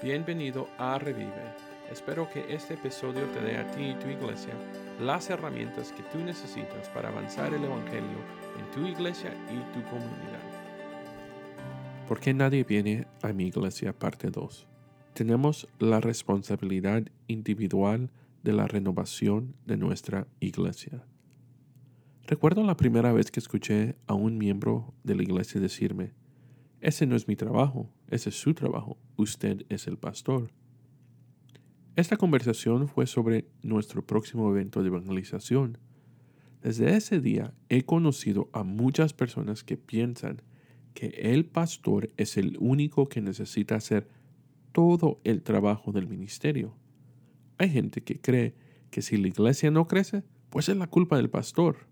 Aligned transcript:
Bienvenido 0.00 0.68
a 0.78 0.96
Revive. 1.00 1.32
Espero 1.90 2.30
que 2.30 2.54
este 2.54 2.74
episodio 2.74 3.24
te 3.34 3.40
dé 3.40 3.56
a 3.56 3.68
ti 3.72 3.82
y 3.82 3.94
tu 3.94 4.06
iglesia 4.06 4.54
las 5.00 5.28
herramientas 5.28 5.90
que 5.90 6.04
tú 6.04 6.20
necesitas 6.20 6.88
para 6.90 7.08
avanzar 7.08 7.52
el 7.52 7.64
Evangelio 7.64 8.18
en 8.60 8.70
tu 8.72 8.86
iglesia 8.86 9.32
y 9.50 9.56
tu 9.74 9.82
comunidad. 9.90 10.38
¿Por 12.06 12.20
qué 12.20 12.32
nadie 12.32 12.62
viene 12.62 13.08
a 13.22 13.32
mi 13.32 13.48
iglesia? 13.48 13.92
Parte 13.92 14.30
2. 14.30 14.68
Tenemos 15.14 15.66
la 15.80 16.00
responsabilidad 16.00 17.02
individual 17.26 18.12
de 18.44 18.52
la 18.52 18.68
renovación 18.68 19.56
de 19.66 19.78
nuestra 19.78 20.28
iglesia. 20.38 21.02
Recuerdo 22.28 22.62
la 22.62 22.76
primera 22.76 23.12
vez 23.12 23.32
que 23.32 23.40
escuché 23.40 23.96
a 24.06 24.14
un 24.14 24.38
miembro 24.38 24.94
de 25.02 25.16
la 25.16 25.24
iglesia 25.24 25.60
decirme, 25.60 26.12
ese 26.80 27.04
no 27.04 27.16
es 27.16 27.26
mi 27.26 27.34
trabajo, 27.34 27.90
ese 28.10 28.30
es 28.30 28.40
su 28.40 28.54
trabajo, 28.54 28.96
usted 29.16 29.64
es 29.68 29.86
el 29.86 29.98
pastor. 29.98 30.50
Esta 31.96 32.16
conversación 32.16 32.88
fue 32.88 33.06
sobre 33.06 33.48
nuestro 33.62 34.06
próximo 34.06 34.50
evento 34.50 34.82
de 34.82 34.88
evangelización. 34.88 35.78
Desde 36.62 36.96
ese 36.96 37.20
día 37.20 37.54
he 37.68 37.84
conocido 37.84 38.48
a 38.52 38.62
muchas 38.62 39.12
personas 39.12 39.64
que 39.64 39.76
piensan 39.76 40.42
que 40.94 41.06
el 41.08 41.44
pastor 41.44 42.10
es 42.16 42.36
el 42.36 42.56
único 42.60 43.08
que 43.08 43.20
necesita 43.20 43.76
hacer 43.76 44.08
todo 44.72 45.20
el 45.24 45.42
trabajo 45.42 45.92
del 45.92 46.06
ministerio. 46.06 46.76
Hay 47.58 47.70
gente 47.70 48.02
que 48.02 48.20
cree 48.20 48.54
que 48.90 49.02
si 49.02 49.16
la 49.16 49.28
iglesia 49.28 49.70
no 49.70 49.86
crece, 49.86 50.22
pues 50.50 50.68
es 50.68 50.76
la 50.76 50.86
culpa 50.86 51.16
del 51.16 51.30
pastor. 51.30 51.88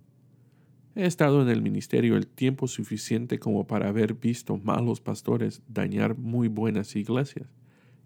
He 0.96 1.04
estado 1.04 1.42
en 1.42 1.50
el 1.50 1.60
ministerio 1.60 2.16
el 2.16 2.26
tiempo 2.26 2.66
suficiente 2.66 3.38
como 3.38 3.66
para 3.66 3.90
haber 3.90 4.14
visto 4.14 4.56
malos 4.56 5.02
pastores 5.02 5.62
dañar 5.68 6.16
muy 6.16 6.48
buenas 6.48 6.96
iglesias. 6.96 7.50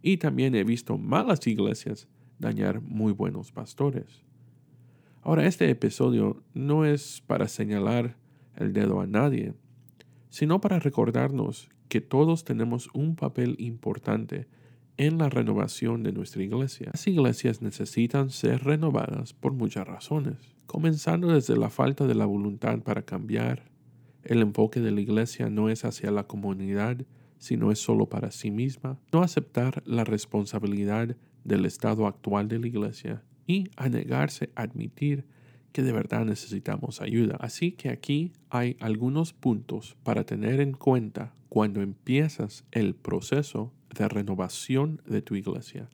Y 0.03 0.17
también 0.17 0.57
he 0.57 0.65
visto 0.65 0.99
malas 0.99 1.47
iglesias 1.47 2.09
dañar 2.41 2.81
muy 2.81 3.13
buenos 3.13 3.53
pastores. 3.53 4.25
Ahora, 5.23 5.47
este 5.47 5.71
episodio 5.71 6.43
no 6.53 6.85
es 6.85 7.23
para 7.25 7.47
señalar 7.47 8.17
el 8.57 8.73
dedo 8.73 9.01
a 9.01 9.07
nadie, 9.07 9.55
sino 10.29 10.61
para 10.61 10.81
recordarnos 10.81 11.71
que 11.89 12.01
todos 12.01 12.43
tenemos 12.43 12.89
un 12.93 13.15
papel 13.15 13.55
importante 13.61 14.49
en 15.01 15.19
la 15.19 15.31
renovación 15.31 16.03
de 16.03 16.13
nuestra 16.13 16.43
iglesia. 16.43 16.91
Las 16.93 17.07
iglesias 17.07 17.63
necesitan 17.63 18.31
ser 18.31 18.65
renovadas 18.65 19.33
por 19.33 19.53
muchas 19.53 19.87
razones 19.87 20.37
comenzando 20.71 21.33
desde 21.33 21.57
la 21.57 21.69
falta 21.69 22.07
de 22.07 22.15
la 22.15 22.27
voluntad 22.27 22.79
para 22.79 23.03
cambiar. 23.03 23.65
El 24.23 24.41
enfoque 24.41 24.79
de 24.79 24.93
la 24.93 25.01
iglesia 25.01 25.51
no 25.51 25.69
es 25.69 25.85
hacia 25.85 26.13
la 26.13 26.29
comunidad, 26.29 26.99
sino 27.39 27.73
es 27.73 27.81
solo 27.81 28.09
para 28.09 28.31
sí 28.31 28.53
misma. 28.53 29.01
No 29.13 29.23
aceptar 29.23 29.83
la 29.85 30.05
responsabilidad 30.05 31.17
del 31.43 31.65
estado 31.65 32.07
actual 32.07 32.47
de 32.47 32.61
la 32.61 32.69
iglesia 32.69 33.25
y 33.49 33.69
a 33.75 33.89
negarse 33.89 34.51
a 34.55 34.63
admitir 34.63 35.25
que 35.73 35.83
de 35.83 35.91
verdad 35.91 36.25
necesitamos 36.25 37.01
ayuda. 37.01 37.37
Así 37.41 37.73
que 37.73 37.89
aquí 37.89 38.33
hay 38.49 38.77
algunos 38.79 39.33
puntos 39.33 39.97
para 40.05 40.23
tener 40.23 40.61
en 40.61 40.71
cuenta 40.71 41.35
cuando 41.49 41.83
empiezas 41.83 42.65
el 42.71 42.95
proceso 42.95 43.73
de 43.95 44.09
renovación 44.09 45.03
de 45.07 45.23
tu 45.23 45.35
iglesia. 45.35 45.89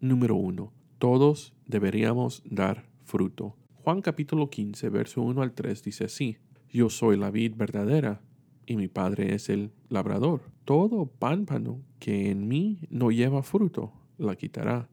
Número 0.00 0.36
uno, 0.36 0.72
todos 0.98 1.54
deberíamos 1.66 2.42
dar 2.44 2.84
fruto. 3.04 3.56
Juan 3.74 4.02
capítulo 4.02 4.50
15, 4.50 4.88
verso 4.90 5.22
1 5.22 5.42
al 5.42 5.52
3 5.52 5.82
dice 5.82 6.04
así, 6.04 6.38
Yo 6.70 6.90
soy 6.90 7.16
la 7.16 7.30
vid 7.30 7.54
verdadera 7.56 8.20
y 8.66 8.76
mi 8.76 8.88
Padre 8.88 9.34
es 9.34 9.48
el 9.48 9.72
labrador. 9.88 10.42
Todo 10.64 11.06
pámpano 11.06 11.80
que 11.98 12.30
en 12.30 12.48
mí 12.48 12.80
no 12.90 13.10
lleva 13.10 13.42
fruto, 13.42 13.92
la 14.18 14.34
quitará, 14.34 14.88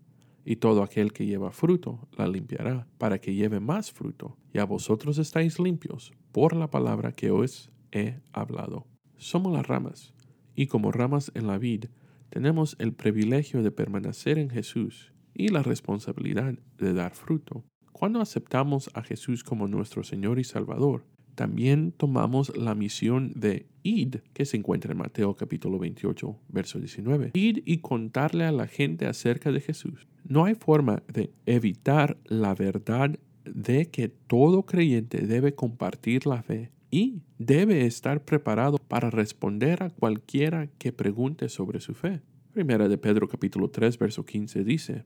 y 0.46 0.58
todo 0.58 0.84
aquel 0.84 1.14
que 1.14 1.26
lleva 1.26 1.52
fruto, 1.52 2.08
la 2.18 2.28
limpiará, 2.28 2.88
para 2.98 3.20
que 3.20 3.34
lleve 3.34 3.59
más 3.59 3.92
fruto. 3.92 4.38
Y 4.54 4.59
a 4.59 4.66
vosotros 4.66 5.18
estáis 5.18 5.59
limpios 5.59 6.14
por 6.31 6.56
la 6.56 6.70
palabra 6.70 7.14
que 7.14 7.31
os 7.31 7.72
he 7.91 8.20
hablado. 8.31 8.85
Somos 9.18 9.53
las 9.53 9.66
ramas, 9.66 10.14
y 10.56 10.68
como 10.68 10.91
ramas 10.91 11.31
en 11.34 11.47
la 11.47 11.58
vid, 11.58 11.85
tenemos 12.34 12.76
el 12.80 12.94
privilegio 12.94 13.62
de 13.62 13.70
permanecer 13.70 14.40
en 14.40 14.50
Jesús 14.50 15.14
y 15.36 15.50
la 15.50 15.62
responsabilidad 15.62 16.56
de 16.80 16.94
dar 16.94 17.14
fruto. 17.14 17.64
Cuando 17.92 18.22
aceptamos 18.22 18.90
a 18.96 19.04
Jesús 19.04 19.44
como 19.44 19.68
nuestro 19.68 20.04
Señor 20.04 20.40
y 20.40 20.44
Salvador, 20.44 21.06
también 21.36 21.92
tomamos 21.92 22.58
la 22.58 22.74
misión 22.74 23.34
de 23.36 23.68
id, 23.84 24.16
que 24.34 24.46
se 24.46 24.58
encuentra 24.58 24.94
en 24.94 24.98
Mateo 24.98 25.36
capítulo 25.36 25.78
28, 25.78 26.40
verso 26.50 26.80
19. 26.80 27.32
Id 27.36 27.60
y 27.66 27.78
contarle 27.78 28.46
a 28.46 28.52
la 28.52 28.66
gente 28.66 29.06
acerca 29.06 29.52
de 29.52 29.62
Jesús. 29.62 30.08
No 30.28 30.46
hay 30.46 30.56
forma 30.56 31.04
de 31.14 31.32
evitar 31.46 32.18
la 32.26 32.56
verdad 32.56 33.12
de 33.46 33.92
que 33.92 34.10
todo 34.10 34.66
creyente 34.66 35.28
debe 35.28 35.54
compartir 35.54 36.26
la 36.26 36.42
fe 36.42 36.72
y 36.94 37.24
debe 37.40 37.88
estar 37.88 38.24
preparado 38.24 38.78
para 38.78 39.09
responder 39.09 39.81
a 39.81 39.90
cualquiera 39.90 40.68
que 40.78 40.94
pregunte 40.94 41.50
sobre 41.50 41.80
su 41.80 41.96
fe. 41.96 42.22
Primera 42.52 42.88
de 42.88 43.00
Pedro 43.00 43.28
capítulo 43.28 43.72
3, 43.72 43.98
verso 43.98 44.24
15 44.24 44.64
dice, 44.64 45.03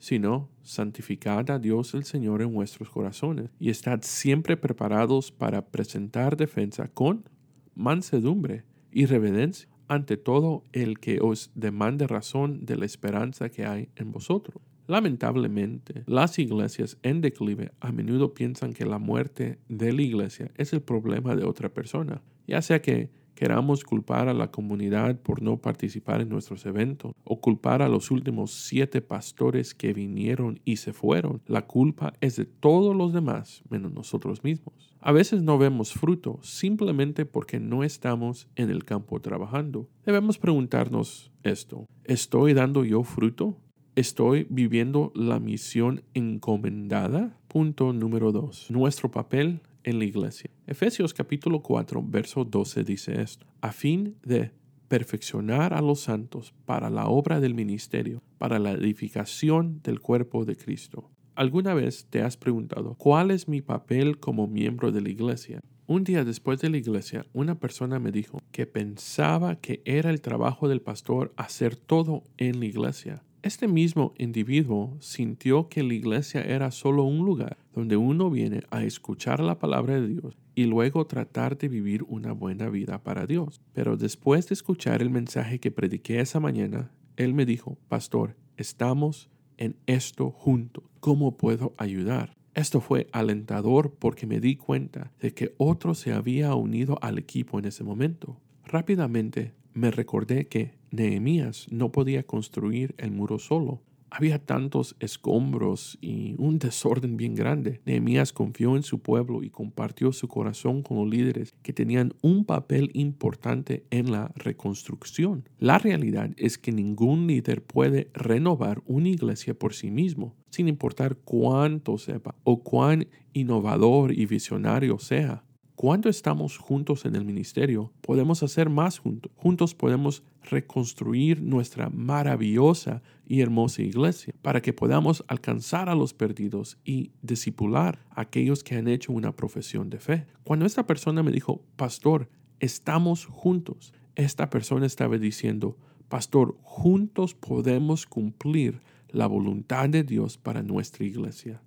sino 0.00 0.50
santificad 0.62 1.48
a 1.52 1.60
Dios 1.60 1.94
el 1.94 2.02
Señor 2.02 2.42
en 2.42 2.52
vuestros 2.52 2.90
corazones 2.90 3.50
y 3.60 3.70
estad 3.70 4.00
siempre 4.02 4.56
preparados 4.56 5.30
para 5.30 5.64
presentar 5.64 6.36
defensa 6.36 6.88
con 6.88 7.28
mansedumbre 7.76 8.64
y 8.90 9.06
reverencia 9.06 9.68
ante 9.86 10.16
todo 10.16 10.64
el 10.72 10.98
que 10.98 11.20
os 11.20 11.52
demande 11.54 12.08
razón 12.08 12.66
de 12.66 12.78
la 12.78 12.84
esperanza 12.84 13.48
que 13.48 13.64
hay 13.64 13.90
en 13.94 14.10
vosotros. 14.10 14.60
Lamentablemente, 14.88 16.02
las 16.06 16.38
iglesias 16.38 16.96
en 17.02 17.20
declive 17.20 17.72
a 17.78 17.92
menudo 17.92 18.32
piensan 18.32 18.72
que 18.72 18.86
la 18.86 18.98
muerte 18.98 19.58
de 19.68 19.92
la 19.92 20.00
iglesia 20.00 20.50
es 20.56 20.72
el 20.72 20.80
problema 20.80 21.36
de 21.36 21.44
otra 21.44 21.68
persona, 21.68 22.22
ya 22.46 22.62
sea 22.62 22.80
que 22.80 23.10
queramos 23.34 23.84
culpar 23.84 24.30
a 24.30 24.34
la 24.34 24.50
comunidad 24.50 25.20
por 25.20 25.42
no 25.42 25.58
participar 25.58 26.22
en 26.22 26.30
nuestros 26.30 26.64
eventos 26.64 27.12
o 27.22 27.38
culpar 27.38 27.82
a 27.82 27.88
los 27.88 28.10
últimos 28.10 28.50
siete 28.50 29.02
pastores 29.02 29.74
que 29.74 29.92
vinieron 29.92 30.58
y 30.64 30.78
se 30.78 30.94
fueron. 30.94 31.42
La 31.46 31.66
culpa 31.66 32.14
es 32.22 32.36
de 32.36 32.46
todos 32.46 32.96
los 32.96 33.12
demás 33.12 33.62
menos 33.68 33.92
nosotros 33.92 34.42
mismos. 34.42 34.96
A 35.00 35.12
veces 35.12 35.42
no 35.42 35.58
vemos 35.58 35.92
fruto 35.92 36.40
simplemente 36.42 37.26
porque 37.26 37.60
no 37.60 37.84
estamos 37.84 38.48
en 38.56 38.70
el 38.70 38.84
campo 38.84 39.20
trabajando. 39.20 39.86
Debemos 40.06 40.38
preguntarnos 40.38 41.30
esto. 41.42 41.86
¿Estoy 42.04 42.54
dando 42.54 42.84
yo 42.84 43.02
fruto? 43.02 43.58
¿Estoy 43.98 44.46
viviendo 44.48 45.10
la 45.16 45.40
misión 45.40 46.04
encomendada? 46.14 47.36
Punto 47.48 47.92
número 47.92 48.30
dos. 48.30 48.70
Nuestro 48.70 49.10
papel 49.10 49.60
en 49.82 49.98
la 49.98 50.04
iglesia. 50.04 50.48
Efesios 50.68 51.12
capítulo 51.12 51.62
4, 51.62 52.04
verso 52.06 52.44
12 52.44 52.84
dice 52.84 53.20
esto, 53.20 53.48
a 53.60 53.72
fin 53.72 54.14
de 54.22 54.52
perfeccionar 54.86 55.74
a 55.74 55.80
los 55.80 55.98
santos 55.98 56.54
para 56.64 56.90
la 56.90 57.08
obra 57.08 57.40
del 57.40 57.54
ministerio, 57.54 58.22
para 58.38 58.60
la 58.60 58.70
edificación 58.70 59.80
del 59.82 59.98
cuerpo 59.98 60.44
de 60.44 60.54
Cristo. 60.54 61.10
¿Alguna 61.34 61.74
vez 61.74 62.06
te 62.08 62.22
has 62.22 62.36
preguntado 62.36 62.94
cuál 62.98 63.32
es 63.32 63.48
mi 63.48 63.62
papel 63.62 64.20
como 64.20 64.46
miembro 64.46 64.92
de 64.92 65.00
la 65.00 65.08
iglesia? 65.08 65.60
Un 65.88 66.04
día 66.04 66.22
después 66.22 66.60
de 66.60 66.70
la 66.70 66.76
iglesia, 66.76 67.26
una 67.32 67.58
persona 67.58 67.98
me 67.98 68.12
dijo 68.12 68.38
que 68.52 68.64
pensaba 68.64 69.56
que 69.56 69.82
era 69.84 70.10
el 70.10 70.20
trabajo 70.20 70.68
del 70.68 70.82
pastor 70.82 71.32
hacer 71.36 71.74
todo 71.74 72.22
en 72.36 72.60
la 72.60 72.66
iglesia. 72.66 73.24
Este 73.42 73.68
mismo 73.68 74.14
individuo 74.18 74.96
sintió 74.98 75.68
que 75.68 75.84
la 75.84 75.94
iglesia 75.94 76.42
era 76.42 76.72
solo 76.72 77.04
un 77.04 77.24
lugar 77.24 77.56
donde 77.72 77.96
uno 77.96 78.30
viene 78.30 78.64
a 78.70 78.82
escuchar 78.82 79.38
la 79.38 79.60
palabra 79.60 80.00
de 80.00 80.08
Dios 80.08 80.36
y 80.56 80.64
luego 80.64 81.06
tratar 81.06 81.56
de 81.56 81.68
vivir 81.68 82.02
una 82.08 82.32
buena 82.32 82.68
vida 82.68 83.02
para 83.04 83.26
Dios. 83.26 83.60
Pero 83.74 83.96
después 83.96 84.48
de 84.48 84.54
escuchar 84.54 85.02
el 85.02 85.10
mensaje 85.10 85.60
que 85.60 85.70
prediqué 85.70 86.18
esa 86.18 86.40
mañana, 86.40 86.90
él 87.16 87.32
me 87.32 87.46
dijo, 87.46 87.78
Pastor, 87.88 88.34
estamos 88.56 89.30
en 89.56 89.76
esto 89.86 90.30
juntos. 90.30 90.82
¿Cómo 90.98 91.36
puedo 91.36 91.74
ayudar? 91.78 92.36
Esto 92.54 92.80
fue 92.80 93.06
alentador 93.12 93.94
porque 94.00 94.26
me 94.26 94.40
di 94.40 94.56
cuenta 94.56 95.12
de 95.20 95.32
que 95.32 95.54
otro 95.58 95.94
se 95.94 96.12
había 96.12 96.56
unido 96.56 96.98
al 97.02 97.18
equipo 97.18 97.60
en 97.60 97.66
ese 97.66 97.84
momento. 97.84 98.40
Rápidamente 98.64 99.52
me 99.74 99.92
recordé 99.92 100.48
que 100.48 100.77
Nehemías 100.90 101.66
no 101.70 101.92
podía 101.92 102.22
construir 102.22 102.94
el 102.98 103.10
muro 103.10 103.38
solo. 103.38 103.82
Había 104.10 104.38
tantos 104.38 104.96
escombros 105.00 105.98
y 106.00 106.34
un 106.38 106.58
desorden 106.58 107.16
bien 107.16 107.34
grande. 107.34 107.82
Nehemías 107.84 108.32
confió 108.32 108.74
en 108.74 108.82
su 108.82 109.00
pueblo 109.00 109.42
y 109.42 109.50
compartió 109.50 110.12
su 110.12 110.28
corazón 110.28 110.82
con 110.82 110.96
los 110.96 111.08
líderes 111.08 111.54
que 111.62 111.74
tenían 111.74 112.14
un 112.22 112.46
papel 112.46 112.90
importante 112.94 113.84
en 113.90 114.10
la 114.10 114.32
reconstrucción. 114.34 115.46
La 115.58 115.78
realidad 115.78 116.30
es 116.38 116.56
que 116.56 116.72
ningún 116.72 117.26
líder 117.26 117.62
puede 117.62 118.10
renovar 118.14 118.82
una 118.86 119.10
iglesia 119.10 119.52
por 119.52 119.74
sí 119.74 119.90
mismo, 119.90 120.34
sin 120.50 120.68
importar 120.68 121.16
cuánto 121.16 121.98
sepa 121.98 122.34
o 122.44 122.62
cuán 122.62 123.08
innovador 123.34 124.12
y 124.12 124.24
visionario 124.24 124.98
sea. 124.98 125.44
Cuando 125.80 126.08
estamos 126.08 126.58
juntos 126.58 127.04
en 127.04 127.14
el 127.14 127.24
ministerio, 127.24 127.92
podemos 128.00 128.42
hacer 128.42 128.68
más 128.68 128.98
juntos. 128.98 129.30
Juntos 129.36 129.76
podemos 129.76 130.24
reconstruir 130.42 131.40
nuestra 131.40 131.88
maravillosa 131.88 133.00
y 133.28 133.42
hermosa 133.42 133.82
iglesia, 133.82 134.34
para 134.42 134.60
que 134.60 134.72
podamos 134.72 135.22
alcanzar 135.28 135.88
a 135.88 135.94
los 135.94 136.14
perdidos 136.14 136.78
y 136.84 137.12
discipular 137.22 138.04
a 138.10 138.22
aquellos 138.22 138.64
que 138.64 138.74
han 138.74 138.88
hecho 138.88 139.12
una 139.12 139.36
profesión 139.36 139.88
de 139.88 140.00
fe. 140.00 140.26
Cuando 140.42 140.66
esta 140.66 140.84
persona 140.84 141.22
me 141.22 141.30
dijo, 141.30 141.62
pastor, 141.76 142.28
estamos 142.58 143.26
juntos, 143.26 143.94
esta 144.16 144.50
persona 144.50 144.84
estaba 144.84 145.16
diciendo, 145.16 145.76
pastor, 146.08 146.56
juntos 146.62 147.34
podemos 147.34 148.04
cumplir 148.04 148.80
la 149.10 149.28
voluntad 149.28 149.88
de 149.88 150.02
Dios 150.02 150.38
para 150.38 150.64
nuestra 150.64 151.04
iglesia. 151.06 151.62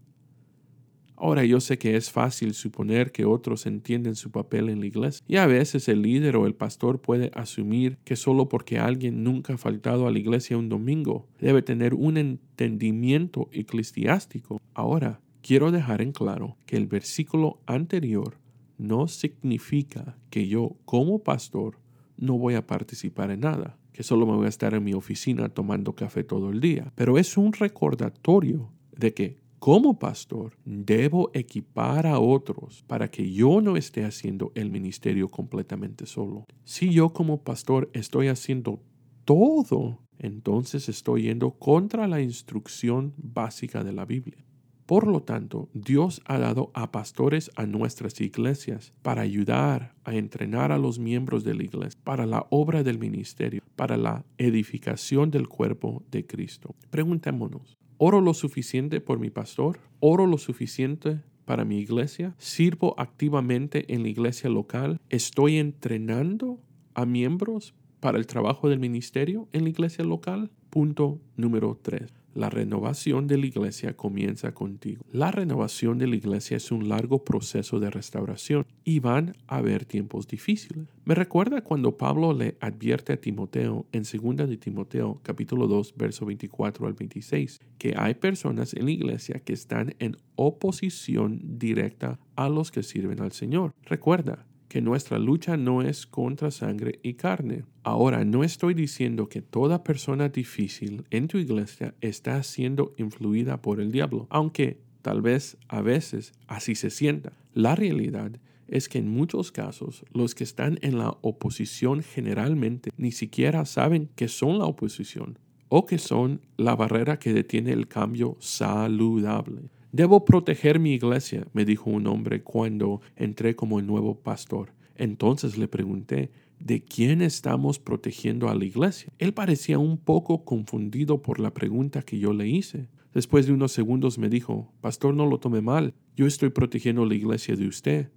Ahora 1.23 1.45
yo 1.45 1.59
sé 1.59 1.77
que 1.77 1.95
es 1.95 2.09
fácil 2.09 2.55
suponer 2.55 3.11
que 3.11 3.25
otros 3.25 3.67
entienden 3.67 4.15
su 4.15 4.31
papel 4.31 4.69
en 4.69 4.79
la 4.79 4.87
iglesia 4.87 5.23
y 5.27 5.35
a 5.35 5.45
veces 5.45 5.87
el 5.87 6.01
líder 6.01 6.35
o 6.35 6.47
el 6.47 6.55
pastor 6.55 6.99
puede 6.99 7.29
asumir 7.35 7.99
que 8.03 8.15
solo 8.15 8.49
porque 8.49 8.79
alguien 8.79 9.23
nunca 9.23 9.53
ha 9.53 9.57
faltado 9.59 10.07
a 10.07 10.11
la 10.11 10.17
iglesia 10.17 10.57
un 10.57 10.67
domingo 10.67 11.27
debe 11.39 11.61
tener 11.61 11.93
un 11.93 12.17
entendimiento 12.17 13.49
eclesiástico. 13.51 14.59
Ahora 14.73 15.21
quiero 15.43 15.71
dejar 15.71 16.01
en 16.01 16.11
claro 16.11 16.57
que 16.65 16.75
el 16.75 16.87
versículo 16.87 17.59
anterior 17.67 18.39
no 18.79 19.07
significa 19.07 20.17
que 20.31 20.47
yo 20.47 20.75
como 20.85 21.19
pastor 21.19 21.77
no 22.17 22.39
voy 22.39 22.55
a 22.55 22.65
participar 22.65 23.29
en 23.29 23.41
nada, 23.41 23.77
que 23.93 24.01
solo 24.01 24.25
me 24.25 24.37
voy 24.37 24.47
a 24.47 24.49
estar 24.49 24.73
en 24.73 24.83
mi 24.83 24.95
oficina 24.95 25.49
tomando 25.49 25.93
café 25.93 26.23
todo 26.23 26.49
el 26.49 26.61
día, 26.61 26.91
pero 26.95 27.19
es 27.19 27.37
un 27.37 27.53
recordatorio 27.53 28.71
de 28.97 29.13
que 29.13 29.40
como 29.61 29.99
pastor, 29.99 30.57
debo 30.65 31.29
equipar 31.35 32.07
a 32.07 32.17
otros 32.17 32.83
para 32.87 33.11
que 33.11 33.31
yo 33.31 33.61
no 33.61 33.77
esté 33.77 34.05
haciendo 34.05 34.51
el 34.55 34.71
ministerio 34.71 35.29
completamente 35.29 36.07
solo. 36.07 36.45
Si 36.63 36.89
yo 36.89 37.13
como 37.13 37.43
pastor 37.43 37.87
estoy 37.93 38.29
haciendo 38.29 38.81
todo, 39.23 39.99
entonces 40.17 40.89
estoy 40.89 41.25
yendo 41.25 41.51
contra 41.51 42.07
la 42.07 42.21
instrucción 42.21 43.13
básica 43.17 43.83
de 43.83 43.93
la 43.93 44.05
Biblia. 44.05 44.43
Por 44.87 45.05
lo 45.05 45.21
tanto, 45.21 45.69
Dios 45.75 46.23
ha 46.25 46.39
dado 46.39 46.71
a 46.73 46.91
pastores 46.91 47.51
a 47.55 47.67
nuestras 47.67 48.19
iglesias 48.19 48.93
para 49.03 49.21
ayudar 49.21 49.93
a 50.03 50.15
entrenar 50.15 50.71
a 50.71 50.79
los 50.79 50.97
miembros 50.97 51.43
de 51.43 51.53
la 51.53 51.63
iglesia, 51.63 52.01
para 52.03 52.25
la 52.25 52.47
obra 52.49 52.81
del 52.81 52.97
ministerio, 52.97 53.61
para 53.75 53.95
la 53.95 54.25
edificación 54.39 55.29
del 55.29 55.47
cuerpo 55.47 56.03
de 56.09 56.25
Cristo. 56.25 56.73
Preguntémonos, 56.89 57.77
¿Oro 58.03 58.19
lo 58.19 58.33
suficiente 58.33 58.99
por 58.99 59.19
mi 59.19 59.29
pastor? 59.29 59.79
¿Oro 59.99 60.25
lo 60.25 60.39
suficiente 60.39 61.19
para 61.45 61.65
mi 61.65 61.77
iglesia? 61.77 62.33
¿Sirvo 62.39 62.99
activamente 62.99 63.93
en 63.93 64.01
la 64.01 64.09
iglesia 64.09 64.49
local? 64.49 64.99
¿Estoy 65.11 65.57
entrenando 65.57 66.59
a 66.95 67.05
miembros 67.05 67.75
para 67.99 68.17
el 68.17 68.25
trabajo 68.25 68.69
del 68.69 68.79
ministerio 68.79 69.47
en 69.51 69.65
la 69.65 69.69
iglesia 69.69 70.03
local? 70.03 70.49
Punto 70.71 71.19
número 71.37 71.77
3. 71.79 72.20
La 72.33 72.49
renovación 72.49 73.27
de 73.27 73.37
la 73.37 73.45
iglesia 73.45 73.95
comienza 73.97 74.53
contigo. 74.53 75.03
La 75.11 75.31
renovación 75.31 75.97
de 75.97 76.07
la 76.07 76.15
iglesia 76.15 76.57
es 76.57 76.71
un 76.71 76.87
largo 76.87 77.25
proceso 77.25 77.79
de 77.79 77.89
restauración 77.89 78.65
y 78.83 78.99
van 78.99 79.35
a 79.47 79.57
haber 79.57 79.85
tiempos 79.85 80.27
difíciles. 80.27 80.87
Me 81.03 81.15
recuerda 81.15 81.61
cuando 81.61 81.97
Pablo 81.97 82.33
le 82.33 82.55
advierte 82.61 83.13
a 83.13 83.17
Timoteo 83.17 83.85
en 83.91 84.03
2 84.03 84.49
de 84.49 84.57
Timoteo 84.57 85.19
capítulo 85.23 85.67
2 85.67 85.95
verso 85.97 86.25
24 86.25 86.87
al 86.87 86.93
26 86.93 87.59
que 87.77 87.95
hay 87.97 88.13
personas 88.13 88.73
en 88.73 88.85
la 88.85 88.91
iglesia 88.91 89.39
que 89.39 89.53
están 89.53 89.95
en 89.99 90.15
oposición 90.35 91.41
directa 91.59 92.19
a 92.35 92.47
los 92.49 92.71
que 92.71 92.83
sirven 92.83 93.21
al 93.21 93.31
Señor. 93.31 93.73
Recuerda, 93.83 94.45
que 94.71 94.81
nuestra 94.81 95.19
lucha 95.19 95.57
no 95.57 95.81
es 95.81 96.07
contra 96.07 96.49
sangre 96.49 97.01
y 97.03 97.15
carne. 97.15 97.65
Ahora, 97.83 98.23
no 98.23 98.41
estoy 98.41 98.73
diciendo 98.73 99.27
que 99.27 99.41
toda 99.41 99.83
persona 99.83 100.29
difícil 100.29 101.03
en 101.09 101.27
tu 101.27 101.39
iglesia 101.39 101.93
está 101.99 102.41
siendo 102.41 102.93
influida 102.95 103.61
por 103.61 103.81
el 103.81 103.91
diablo, 103.91 104.27
aunque 104.29 104.79
tal 105.01 105.21
vez 105.21 105.57
a 105.67 105.81
veces 105.81 106.31
así 106.47 106.75
se 106.75 106.89
sienta. 106.89 107.33
La 107.53 107.75
realidad 107.75 108.31
es 108.69 108.87
que 108.87 108.99
en 108.99 109.09
muchos 109.09 109.51
casos 109.51 110.05
los 110.13 110.35
que 110.35 110.45
están 110.45 110.79
en 110.81 110.97
la 110.97 111.17
oposición 111.19 112.01
generalmente 112.01 112.91
ni 112.95 113.11
siquiera 113.11 113.65
saben 113.65 114.07
que 114.15 114.29
son 114.29 114.57
la 114.57 114.67
oposición 114.67 115.37
o 115.67 115.85
que 115.85 115.97
son 115.97 116.39
la 116.55 116.77
barrera 116.77 117.19
que 117.19 117.33
detiene 117.33 117.73
el 117.73 117.89
cambio 117.89 118.37
saludable. 118.39 119.63
Debo 119.91 120.23
proteger 120.23 120.79
mi 120.79 120.93
iglesia, 120.93 121.45
me 121.51 121.65
dijo 121.65 121.89
un 121.89 122.07
hombre 122.07 122.43
cuando 122.43 123.01
entré 123.17 123.55
como 123.55 123.79
el 123.79 123.87
nuevo 123.87 124.15
pastor. 124.15 124.73
Entonces 124.95 125.57
le 125.57 125.67
pregunté, 125.67 126.31
¿de 126.59 126.81
quién 126.81 127.21
estamos 127.21 127.77
protegiendo 127.77 128.47
a 128.47 128.55
la 128.55 128.63
iglesia? 128.63 129.11
Él 129.17 129.33
parecía 129.33 129.79
un 129.79 129.97
poco 129.97 130.45
confundido 130.45 131.21
por 131.21 131.41
la 131.41 131.53
pregunta 131.53 132.03
que 132.03 132.19
yo 132.19 132.31
le 132.31 132.47
hice. 132.47 132.87
Después 133.13 133.45
de 133.45 133.53
unos 133.53 133.73
segundos 133.73 134.17
me 134.17 134.29
dijo, 134.29 134.71
Pastor, 134.79 135.13
no 135.13 135.25
lo 135.25 135.39
tome 135.39 135.59
mal, 135.59 135.93
yo 136.15 136.25
estoy 136.25 136.49
protegiendo 136.49 137.05
la 137.05 137.15
iglesia 137.15 137.57
de 137.57 137.67
usted. 137.67 138.11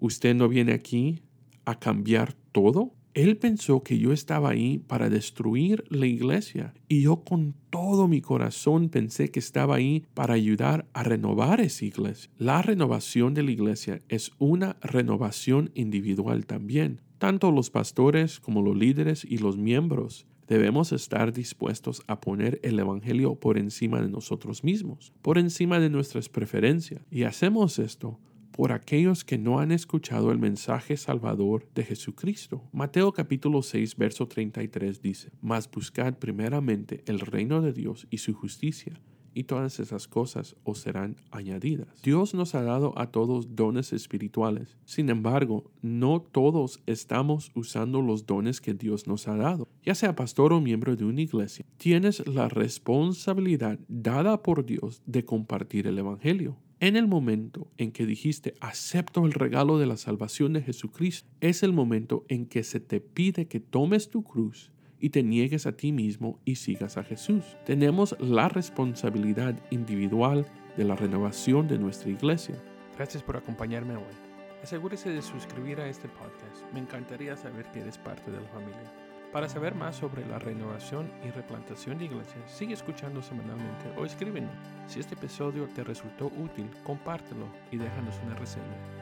¿Usted 0.00 0.34
no 0.34 0.48
viene 0.48 0.72
aquí 0.72 1.22
a 1.64 1.78
cambiar 1.78 2.32
todo? 2.50 2.92
Él 3.14 3.36
pensó 3.38 3.82
que 3.82 3.98
yo 3.98 4.12
estaba 4.12 4.50
ahí 4.50 4.78
para 4.78 5.10
destruir 5.10 5.84
la 5.88 6.06
iglesia 6.06 6.74
y 6.86 7.02
yo 7.02 7.24
con 7.24 7.54
todo 7.70 8.06
mi 8.06 8.20
corazón 8.20 8.88
pensé 8.88 9.32
que 9.32 9.40
estaba 9.40 9.76
ahí 9.76 10.04
para 10.14 10.34
ayudar 10.34 10.86
a 10.92 11.02
renovar 11.02 11.60
esa 11.60 11.84
iglesia. 11.84 12.30
La 12.38 12.62
renovación 12.62 13.34
de 13.34 13.42
la 13.42 13.50
iglesia 13.50 14.00
es 14.08 14.30
una 14.38 14.76
renovación 14.80 15.70
individual 15.74 16.46
también. 16.46 17.00
Tanto 17.18 17.50
los 17.50 17.70
pastores 17.70 18.38
como 18.38 18.62
los 18.62 18.76
líderes 18.76 19.24
y 19.24 19.38
los 19.38 19.56
miembros 19.56 20.26
debemos 20.46 20.92
estar 20.92 21.32
dispuestos 21.32 22.02
a 22.06 22.20
poner 22.20 22.60
el 22.62 22.78
Evangelio 22.78 23.34
por 23.34 23.58
encima 23.58 24.00
de 24.00 24.08
nosotros 24.08 24.64
mismos, 24.64 25.12
por 25.20 25.36
encima 25.36 25.80
de 25.80 25.90
nuestras 25.90 26.28
preferencias. 26.28 27.02
Y 27.10 27.24
hacemos 27.24 27.78
esto 27.78 28.18
por 28.60 28.72
aquellos 28.72 29.24
que 29.24 29.38
no 29.38 29.58
han 29.58 29.72
escuchado 29.72 30.30
el 30.30 30.38
mensaje 30.38 30.98
salvador 30.98 31.66
de 31.74 31.82
Jesucristo. 31.82 32.62
Mateo 32.72 33.10
capítulo 33.10 33.62
6, 33.62 33.96
verso 33.96 34.28
33 34.28 35.00
dice, 35.00 35.30
Mas 35.40 35.70
buscad 35.70 36.18
primeramente 36.18 37.02
el 37.06 37.20
reino 37.20 37.62
de 37.62 37.72
Dios 37.72 38.06
y 38.10 38.18
su 38.18 38.34
justicia, 38.34 39.00
y 39.32 39.44
todas 39.44 39.80
esas 39.80 40.08
cosas 40.08 40.56
os 40.62 40.78
serán 40.78 41.16
añadidas. 41.30 41.88
Dios 42.02 42.34
nos 42.34 42.54
ha 42.54 42.62
dado 42.62 42.92
a 42.98 43.10
todos 43.10 43.56
dones 43.56 43.94
espirituales. 43.94 44.76
Sin 44.84 45.08
embargo, 45.08 45.70
no 45.80 46.20
todos 46.20 46.82
estamos 46.84 47.52
usando 47.54 48.02
los 48.02 48.26
dones 48.26 48.60
que 48.60 48.74
Dios 48.74 49.06
nos 49.06 49.26
ha 49.26 49.36
dado. 49.36 49.68
Ya 49.82 49.94
sea 49.94 50.14
pastor 50.14 50.52
o 50.52 50.60
miembro 50.60 50.96
de 50.96 51.06
una 51.06 51.22
iglesia, 51.22 51.64
tienes 51.78 52.26
la 52.26 52.50
responsabilidad 52.50 53.78
dada 53.88 54.42
por 54.42 54.66
Dios 54.66 55.00
de 55.06 55.24
compartir 55.24 55.86
el 55.86 55.98
Evangelio. 55.98 56.58
En 56.82 56.96
el 56.96 57.06
momento 57.06 57.68
en 57.76 57.92
que 57.92 58.06
dijiste, 58.06 58.54
acepto 58.58 59.26
el 59.26 59.32
regalo 59.34 59.78
de 59.78 59.84
la 59.84 59.98
salvación 59.98 60.54
de 60.54 60.62
Jesucristo, 60.62 61.28
es 61.42 61.62
el 61.62 61.74
momento 61.74 62.24
en 62.28 62.46
que 62.46 62.62
se 62.62 62.80
te 62.80 63.00
pide 63.00 63.48
que 63.48 63.60
tomes 63.60 64.08
tu 64.08 64.22
cruz 64.22 64.72
y 64.98 65.10
te 65.10 65.22
niegues 65.22 65.66
a 65.66 65.76
ti 65.76 65.92
mismo 65.92 66.40
y 66.46 66.54
sigas 66.54 66.96
a 66.96 67.04
Jesús. 67.04 67.44
Tenemos 67.66 68.16
la 68.18 68.48
responsabilidad 68.48 69.60
individual 69.70 70.46
de 70.78 70.84
la 70.84 70.96
renovación 70.96 71.68
de 71.68 71.78
nuestra 71.78 72.08
iglesia. 72.08 72.54
Gracias 72.96 73.22
por 73.22 73.36
acompañarme 73.36 73.96
hoy. 73.96 74.14
Asegúrese 74.62 75.10
de 75.10 75.20
suscribir 75.20 75.80
a 75.80 75.86
este 75.86 76.08
podcast. 76.08 76.64
Me 76.72 76.80
encantaría 76.80 77.36
saber 77.36 77.66
que 77.72 77.80
eres 77.80 77.98
parte 77.98 78.30
de 78.30 78.40
la 78.40 78.48
familia. 78.48 79.09
Para 79.32 79.48
saber 79.48 79.76
más 79.76 79.94
sobre 79.94 80.26
la 80.26 80.40
renovación 80.40 81.08
y 81.24 81.30
replantación 81.30 81.98
de 81.98 82.06
iglesias, 82.06 82.50
sigue 82.50 82.74
escuchando 82.74 83.22
semanalmente 83.22 83.86
o 83.96 84.04
escríbenos. 84.04 84.50
Si 84.88 84.98
este 84.98 85.14
episodio 85.14 85.68
te 85.68 85.84
resultó 85.84 86.26
útil, 86.26 86.68
compártelo 86.82 87.46
y 87.70 87.76
déjanos 87.76 88.18
una 88.24 88.34
reseña. 88.34 88.99